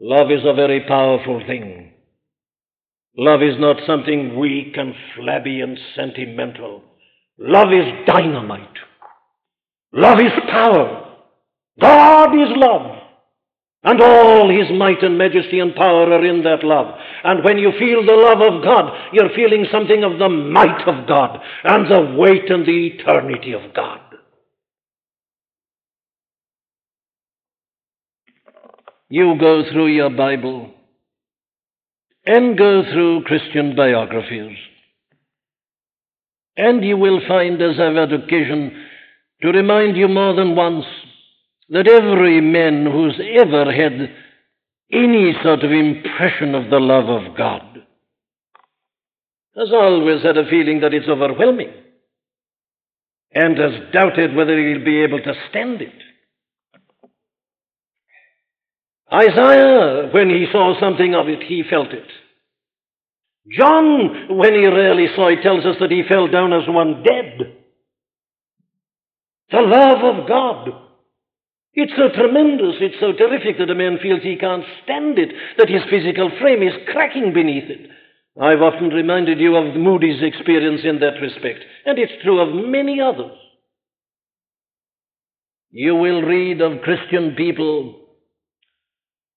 [0.00, 1.92] Love is a very powerful thing.
[3.16, 6.82] Love is not something weak and flabby and sentimental.
[7.38, 8.78] Love is dynamite.
[9.92, 11.16] Love is power.
[11.80, 12.98] God is love.
[13.84, 16.94] And all his might and majesty and power are in that love.
[17.24, 21.06] And when you feel the love of God, you're feeling something of the might of
[21.06, 24.00] God and the weight and the eternity of God.
[29.08, 30.70] You go through your Bible
[32.24, 34.56] and go through Christian biographies,
[36.56, 38.86] and you will find, as I've had occasion
[39.42, 40.86] to remind you more than once,
[41.68, 44.10] that every man who's ever had
[44.92, 47.62] any sort of impression of the love of God
[49.56, 51.72] has always had a feeling that it's overwhelming
[53.34, 55.92] and has doubted whether he'll be able to stand it.
[59.12, 62.06] Isaiah, when he saw something of it, he felt it.
[63.50, 67.38] John, when he really saw it, tells us that he fell down as one dead.
[69.50, 70.68] The love of God.
[71.74, 75.70] It's so tremendous, it's so terrific that a man feels he can't stand it, that
[75.70, 77.88] his physical frame is cracking beneath it.
[78.40, 83.00] I've often reminded you of Moody's experience in that respect, and it's true of many
[83.00, 83.36] others.
[85.70, 88.00] You will read of Christian people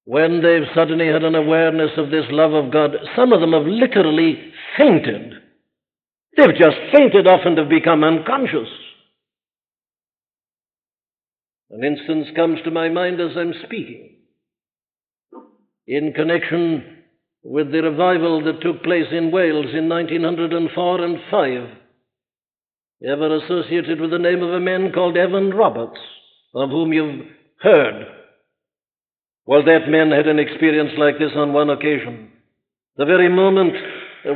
[0.03, 2.91] when they've suddenly had an awareness of this love of God.
[3.15, 5.33] Some of them have literally fainted.
[6.35, 8.67] They've just fainted off and have become unconscious.
[11.69, 14.17] An instance comes to my mind as I'm speaking.
[15.87, 17.03] In connection
[17.43, 21.69] with the revival that took place in Wales in 1904 and 5,
[23.07, 25.99] ever associated with the name of a man called Evan Roberts,
[26.53, 27.25] of whom you've
[27.61, 28.05] heard.
[29.45, 32.31] Well, that man had an experience like this on one occasion.
[32.97, 33.73] The very moment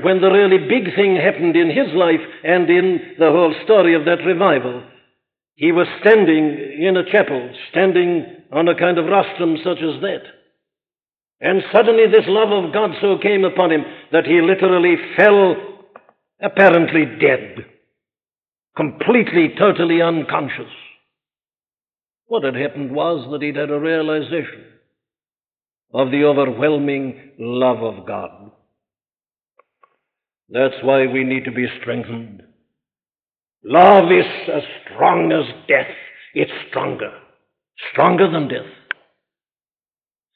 [0.04, 4.06] when the really big thing happened in his life and in the whole story of
[4.06, 4.84] that revival.
[5.60, 10.24] He was standing in a chapel, standing on a kind of rostrum such as that.
[11.42, 15.58] And suddenly this love of God so came upon him that he literally fell
[16.42, 17.66] apparently dead,
[18.78, 20.72] completely, totally unconscious.
[22.28, 24.64] What had happened was that he'd had a realization
[25.94, 28.52] of the overwhelming love of God.
[30.48, 32.44] That's why we need to be strengthened.
[33.64, 35.94] Love is as strong as death.
[36.34, 37.12] It's stronger.
[37.92, 38.72] Stronger than death.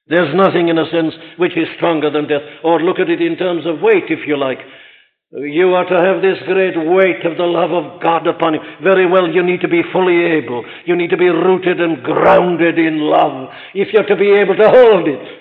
[0.07, 2.41] There's nothing, in a sense, which is stronger than death.
[2.63, 4.59] Or look at it in terms of weight, if you like.
[5.31, 8.59] You are to have this great weight of the love of God upon you.
[8.83, 10.63] Very well, you need to be fully able.
[10.85, 14.69] You need to be rooted and grounded in love if you're to be able to
[14.69, 15.39] hold it.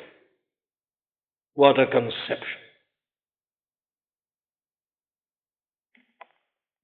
[1.54, 2.61] What a conception.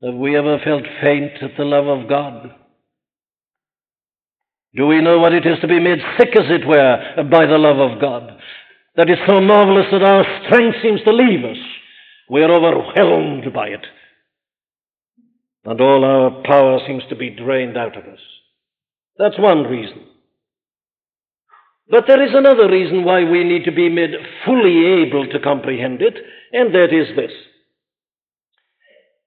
[0.03, 2.55] Have we ever felt faint at the love of God?
[4.77, 7.59] Do we know what it is to be made sick, as it were, by the
[7.59, 8.39] love of God?
[8.95, 11.59] That is so marvelous that our strength seems to leave us.
[12.31, 13.85] We are overwhelmed by it.
[15.65, 18.21] And all our power seems to be drained out of us.
[19.19, 20.05] That's one reason.
[21.91, 24.11] But there is another reason why we need to be made
[24.45, 26.15] fully able to comprehend it,
[26.53, 27.33] and that is this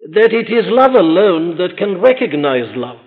[0.10, 2.98] that it is love alone that can recognize love.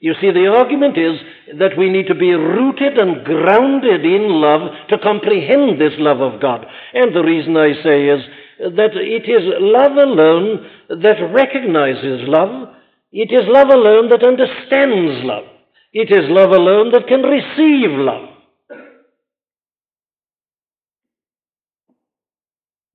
[0.00, 1.18] You see, the argument is
[1.58, 6.40] that we need to be rooted and grounded in love to comprehend this love of
[6.40, 6.64] God.
[6.94, 8.22] And the reason I say is
[8.60, 12.74] that it is love alone that recognizes love.
[13.10, 15.44] It is love alone that understands love.
[15.92, 18.27] It is love alone that can receive love.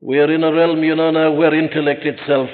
[0.05, 2.49] We are in a realm, you know, now where intellect itself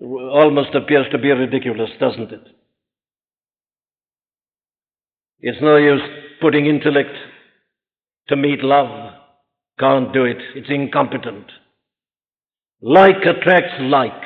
[0.00, 2.48] almost appears to be ridiculous, doesn't it?
[5.38, 6.02] It's no use
[6.40, 7.14] putting intellect
[8.28, 9.12] to meet love.
[9.78, 10.38] Can't do it.
[10.56, 11.46] It's incompetent.
[12.82, 14.22] Like attracts like.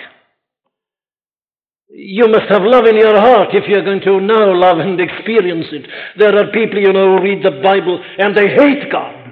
[1.91, 5.67] You must have love in your heart if you're going to know love and experience
[5.71, 5.87] it.
[6.19, 9.24] There are people, you know, who read the Bible and they hate God.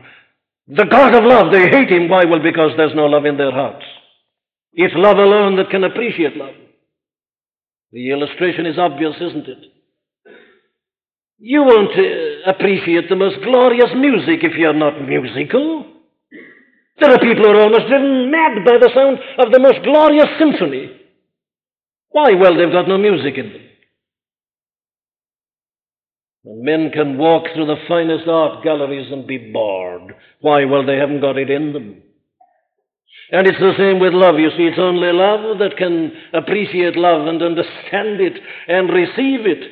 [0.68, 2.08] The God of love, they hate Him.
[2.08, 2.24] Why?
[2.24, 3.84] Well, because there's no love in their hearts.
[4.72, 6.54] It's love alone that can appreciate love.
[7.92, 9.58] The illustration is obvious, isn't it?
[11.38, 15.84] You won't uh, appreciate the most glorious music if you're not musical.
[17.00, 20.28] There are people who are almost driven mad by the sound of the most glorious
[20.38, 20.92] symphony.
[22.10, 22.34] Why?
[22.34, 23.62] Well, they've got no music in them.
[26.44, 30.14] And men can walk through the finest art galleries and be bored.
[30.40, 30.64] Why?
[30.64, 32.02] Well, they haven't got it in them.
[33.30, 34.38] And it's the same with love.
[34.38, 38.34] You see, it's only love that can appreciate love and understand it
[38.68, 39.70] and receive it.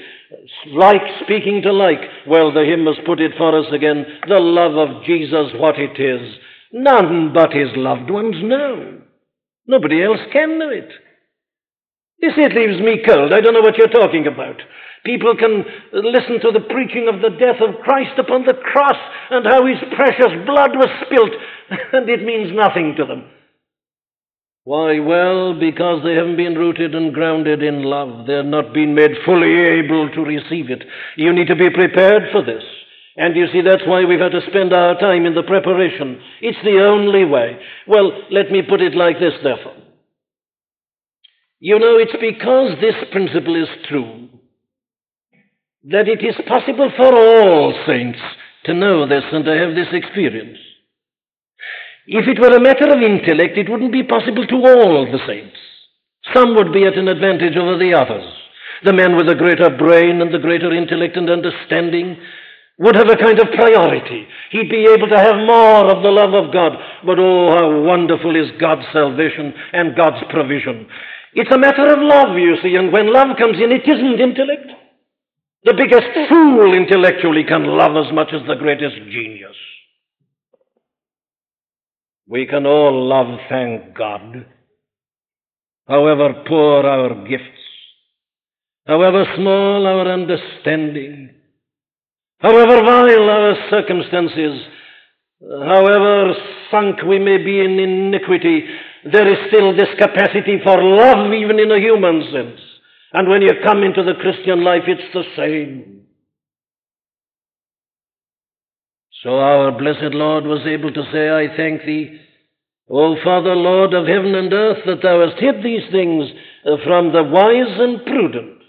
[0.73, 2.01] Like speaking to like.
[2.27, 4.07] Well, the hymn has put it for us again.
[4.29, 6.39] The love of Jesus, what it is.
[6.73, 9.01] None but his loved ones know.
[9.67, 10.89] Nobody else can know it.
[12.23, 13.33] You see, it leaves me cold.
[13.33, 14.57] I don't know what you're talking about.
[15.05, 19.47] People can listen to the preaching of the death of Christ upon the cross and
[19.47, 21.33] how his precious blood was spilt,
[21.93, 23.25] and it means nothing to them.
[24.65, 25.01] Why?
[25.01, 28.27] Well, because they haven't been rooted and grounded in love.
[28.27, 30.85] They're not been made fully able to receive it.
[31.17, 32.63] You need to be prepared for this.
[33.17, 36.21] And you see, that's why we've had to spend our time in the preparation.
[36.43, 37.59] It's the only way.
[37.89, 39.77] Well, let me put it like this, therefore.
[41.59, 44.29] You know, it's because this principle is true
[45.85, 48.19] that it is possible for all saints
[48.65, 50.59] to know this and to have this experience.
[52.07, 55.57] If it were a matter of intellect, it wouldn't be possible to all the saints.
[56.35, 58.25] Some would be at an advantage over the others.
[58.85, 62.17] The man with the greater brain and the greater intellect and understanding
[62.79, 64.27] would have a kind of priority.
[64.51, 66.73] He'd be able to have more of the love of God.
[67.05, 70.89] But oh, how wonderful is God's salvation and God's provision.
[71.33, 74.80] It's a matter of love, you see, and when love comes in, it isn't intellect.
[75.81, 79.57] The biggest fool intellectually can love as much as the greatest genius.
[82.29, 84.45] We can all love, thank God,
[85.89, 87.65] however poor our gifts,
[88.87, 91.31] however small our understanding,
[92.41, 94.61] however vile our circumstances,
[95.41, 96.35] however
[96.71, 98.67] sunk we may be in iniquity,
[99.11, 102.70] there is still this capacity for love, even in a human sense.
[103.13, 106.03] And when you come into the Christian life, it's the same.
[109.23, 112.21] So our blessed Lord was able to say, I thank thee,
[112.89, 116.31] O Father, Lord of heaven and earth, that thou hast hid these things
[116.85, 118.63] from the wise and prudent,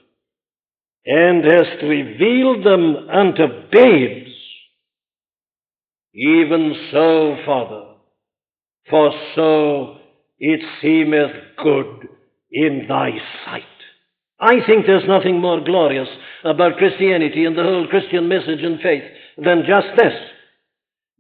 [1.06, 4.32] and hast revealed them unto babes.
[6.14, 7.84] Even so, Father,
[8.89, 9.98] for so
[10.38, 11.32] it seemeth
[11.64, 12.10] good
[12.52, 13.12] in thy
[13.46, 13.64] sight.
[14.42, 16.10] I think there's nothing more glorious
[16.44, 19.04] about Christianity and the whole Christian message and faith
[19.38, 20.14] than just this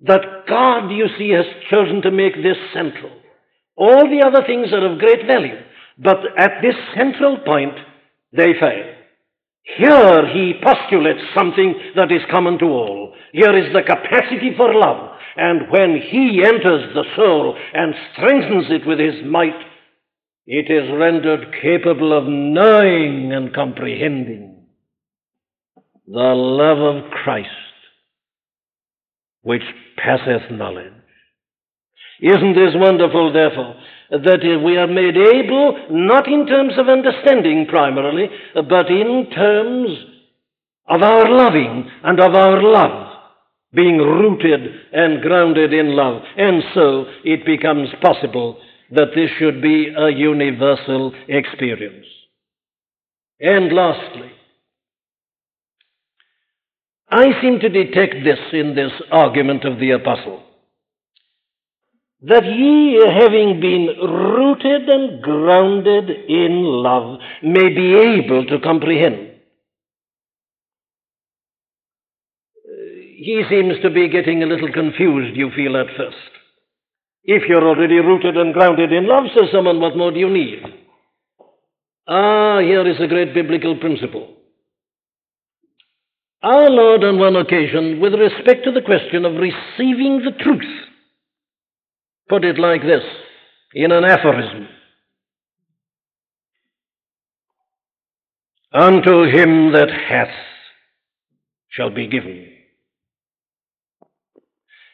[0.03, 3.11] that God, you see, has chosen to make this central.
[3.75, 5.61] All the other things are of great value,
[5.99, 7.75] but at this central point,
[8.33, 8.95] they fail.
[9.77, 13.13] Here he postulates something that is common to all.
[13.31, 15.11] Here is the capacity for love.
[15.37, 19.55] And when he enters the soul and strengthens it with his might,
[20.45, 24.65] it is rendered capable of knowing and comprehending
[26.07, 27.47] the love of Christ,
[29.43, 29.61] which
[29.97, 30.93] passeth knowledge.
[32.21, 33.75] Isn't this wonderful, therefore,
[34.11, 39.89] that we are made able, not in terms of understanding primarily, but in terms
[40.87, 43.07] of our loving and of our love,
[43.73, 44.61] being rooted
[44.91, 46.21] and grounded in love.
[46.37, 48.59] And so it becomes possible
[48.91, 52.05] that this should be a universal experience.
[53.39, 54.31] And lastly,
[57.09, 60.43] I seem to detect this in this argument of the apostle.
[62.21, 69.31] That ye, having been rooted and grounded in love, may be able to comprehend.
[72.63, 72.71] Uh,
[73.17, 76.40] he seems to be getting a little confused, you feel at first.
[77.23, 80.63] If you're already rooted and grounded in love, says someone, what more do you need?
[82.07, 84.37] Ah, here is a great biblical principle.
[86.43, 90.87] Our Lord, on one occasion, with respect to the question of receiving the truth,
[92.27, 93.03] put it like this
[93.75, 94.67] in an aphorism
[98.73, 100.33] Unto him that hath
[101.69, 102.47] shall be given,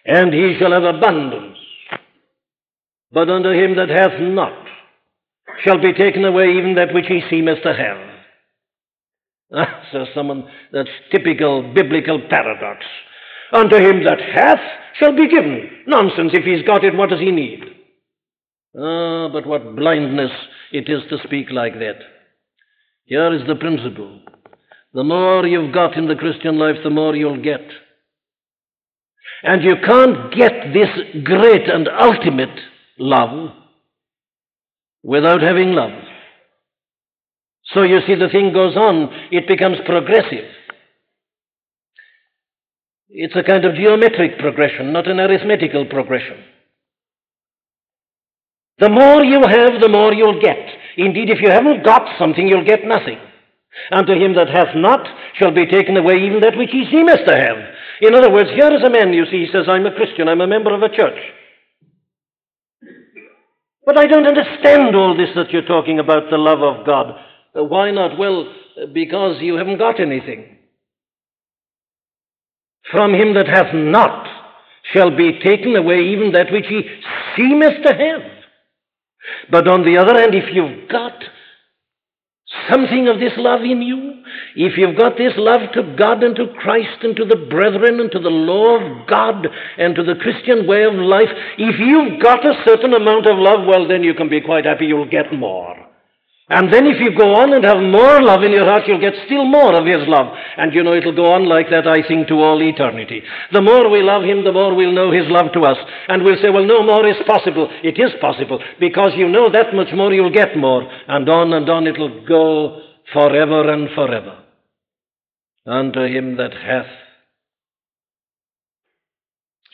[0.03, 1.56] and he shall have abundance.
[3.17, 4.67] But unto him that hath not
[5.65, 7.97] shall be taken away even that which he seemeth to have.
[9.55, 12.85] Ah, says someone, that's typical biblical paradox.
[13.51, 14.59] Unto him that hath
[14.99, 15.67] shall be given.
[15.87, 16.31] Nonsense.
[16.33, 17.61] If he's got it, what does he need?
[18.77, 20.31] Ah, but what blindness
[20.71, 21.97] it is to speak like that.
[23.05, 24.19] Here is the principle.
[24.93, 27.65] The more you've got in the Christian life, the more you'll get.
[29.41, 32.59] And you can't get this great and ultimate
[32.97, 33.51] love
[35.03, 35.91] without having love.
[37.73, 40.45] So you see, the thing goes on, it becomes progressive.
[43.09, 46.43] It's a kind of geometric progression, not an arithmetical progression.
[48.79, 50.59] The more you have, the more you'll get.
[50.97, 53.17] Indeed, if you haven't got something, you'll get nothing.
[53.91, 57.35] Unto him that hath not shall be taken away even that which he seemeth to
[57.35, 57.57] have.
[58.01, 60.41] In other words, here is a man, you see, he says, I'm a Christian, I'm
[60.41, 61.17] a member of a church.
[63.87, 67.15] But I don't understand all this that you're talking about, the love of God.
[67.57, 68.17] Uh, why not?
[68.19, 68.53] Well,
[68.93, 70.57] because you haven't got anything.
[72.91, 74.27] From him that hath not
[74.93, 76.81] shall be taken away even that which he
[77.37, 78.21] seemeth to have.
[79.49, 81.23] But on the other hand, if you've got
[82.69, 84.23] something of this love in you,
[84.55, 88.11] if you've got this love to God and to Christ and to the brethren and
[88.11, 89.47] to the law of God
[89.77, 93.65] and to the Christian way of life, if you've got a certain amount of love,
[93.67, 95.86] well, then you can be quite happy you'll get more.
[96.49, 99.19] And then if you go on and have more love in your heart, you'll get
[99.25, 100.27] still more of His love.
[100.55, 103.21] And you know, it'll go on like that, I think, to all eternity.
[103.51, 105.75] The more we love Him, the more we'll know His love to us.
[106.07, 107.67] And we'll say, well, no more is possible.
[107.83, 108.63] It is possible.
[108.79, 110.87] Because you know that much more, you'll get more.
[111.09, 112.79] And on and on it'll go
[113.11, 114.43] forever and forever.
[115.65, 116.87] Unto him that hath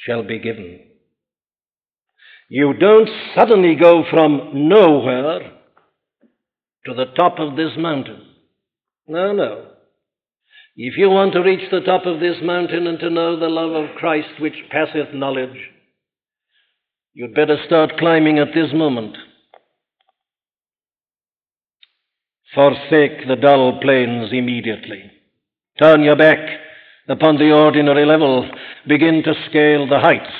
[0.03, 0.79] shall be given.
[2.49, 5.51] You don't suddenly go from nowhere
[6.85, 8.21] to the top of this mountain.
[9.07, 9.67] No, no.
[10.75, 13.71] If you want to reach the top of this mountain and to know the love
[13.71, 15.57] of Christ which passeth knowledge,
[17.13, 19.15] you'd better start climbing at this moment.
[22.55, 25.11] Forsake the dull plains immediately.
[25.79, 26.39] Turn your back
[27.07, 28.49] upon the ordinary level.
[28.87, 30.33] Begin to scale the heights.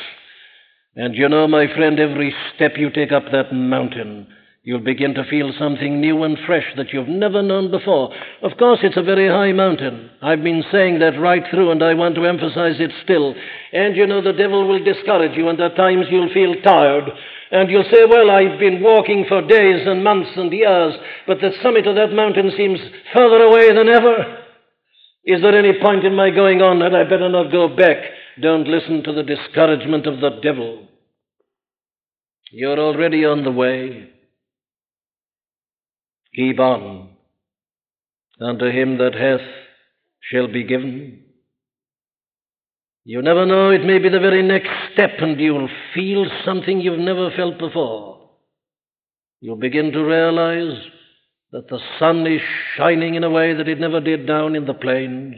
[0.95, 4.27] And you know, my friend, every step you take up that mountain,
[4.64, 8.14] you'll begin to feel something new and fresh that you've never known before.
[8.41, 10.09] Of course, it's a very high mountain.
[10.22, 13.36] I've been saying that right through, and I want to emphasize it still.
[13.74, 17.09] And you know, the devil will discourage you, and at times you'll feel tired.
[17.51, 20.95] And you'll say, Well, I've been walking for days and months and years,
[21.28, 22.80] but the summit of that mountain seems
[23.14, 24.39] further away than ever.
[25.26, 27.97] Is there any point in my going on that I better not go back?
[28.41, 30.88] Don't listen to the discouragement of the devil.
[32.51, 34.09] You're already on the way.
[36.36, 37.09] Keep on.
[38.39, 39.47] Unto him that hath
[40.21, 41.23] shall be given.
[43.05, 46.99] You never know, it may be the very next step, and you'll feel something you've
[46.99, 48.29] never felt before.
[49.41, 50.81] You'll begin to realize
[51.51, 52.41] that the sun is
[52.77, 55.36] shining in a way that it never did down in the plains.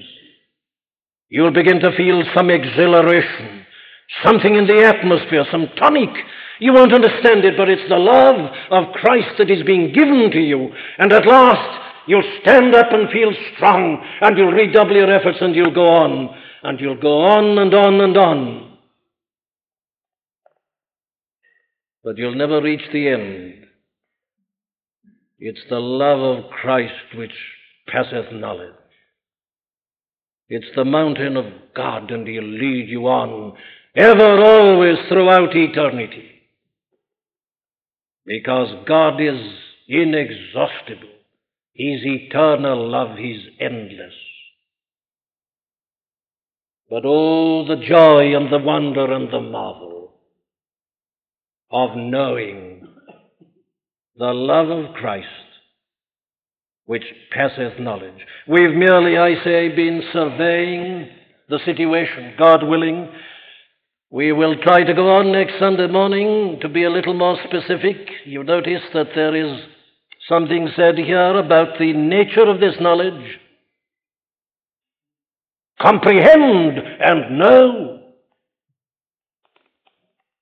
[1.28, 3.66] You'll begin to feel some exhilaration,
[4.24, 6.12] something in the atmosphere, some tonic.
[6.60, 10.40] You won't understand it, but it's the love of Christ that is being given to
[10.40, 10.70] you.
[10.98, 15.56] And at last, you'll stand up and feel strong, and you'll redouble your efforts, and
[15.56, 16.30] you'll go on,
[16.64, 18.78] and you'll go on and on and on.
[22.04, 23.66] But you'll never reach the end.
[25.40, 27.34] It's the love of Christ which
[27.88, 28.76] passeth knowledge.
[30.48, 31.46] It's the mountain of
[31.76, 33.58] God, and He'll lead you on,
[33.96, 36.35] ever, always, throughout eternity.
[38.26, 39.40] Because God is
[39.88, 41.10] inexhaustible.
[41.74, 44.14] His eternal love is endless.
[46.90, 50.14] But oh, the joy and the wonder and the marvel
[51.72, 52.88] of knowing
[54.18, 55.28] the love of Christ
[56.86, 58.26] which passeth knowledge.
[58.48, 61.10] We've merely, I say, been surveying
[61.50, 62.36] the situation.
[62.38, 63.10] God willing,
[64.12, 67.98] we will try to go on next Sunday morning to be a little more specific.
[68.26, 69.62] You notice that there is
[70.30, 73.40] something said here about the nature of this knowledge.
[75.82, 78.02] Comprehend and know.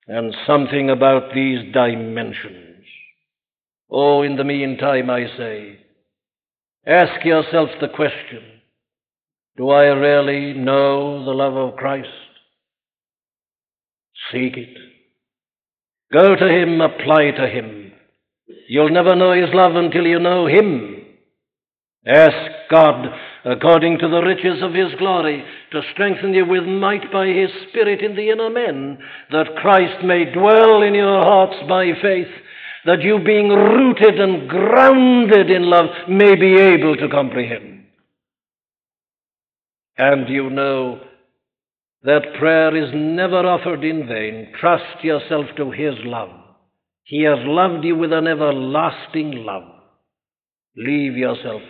[0.08, 2.86] And something about these dimensions.
[3.90, 5.80] Oh, in the meantime, I say,
[6.86, 8.44] ask yourself the question
[9.56, 12.10] Do I really know the love of Christ?
[14.34, 14.78] Seek it.
[16.12, 17.92] Go to Him, apply to Him.
[18.68, 21.06] You'll never know His love until you know Him.
[22.06, 23.06] Ask God,
[23.46, 28.02] according to the riches of His glory, to strengthen you with might by His Spirit
[28.02, 28.98] in the inner man,
[29.32, 32.28] that Christ may dwell in your hearts by faith,
[32.86, 37.86] that you, being rooted and grounded in love, may be able to comprehend.
[39.98, 41.00] And you know
[42.04, 44.54] that prayer is never offered in vain.
[44.60, 46.32] Trust yourself to His love.
[47.04, 49.64] He has loved you with an everlasting love.
[50.76, 51.62] Leave yourself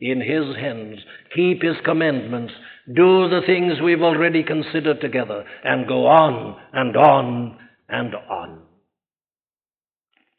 [0.00, 0.98] in His hands.
[1.34, 2.52] Keep His commandments.
[2.88, 5.44] Do the things we've already considered together.
[5.64, 7.58] And go on and on
[7.88, 8.62] and on.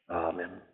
[0.09, 0.66] Amen.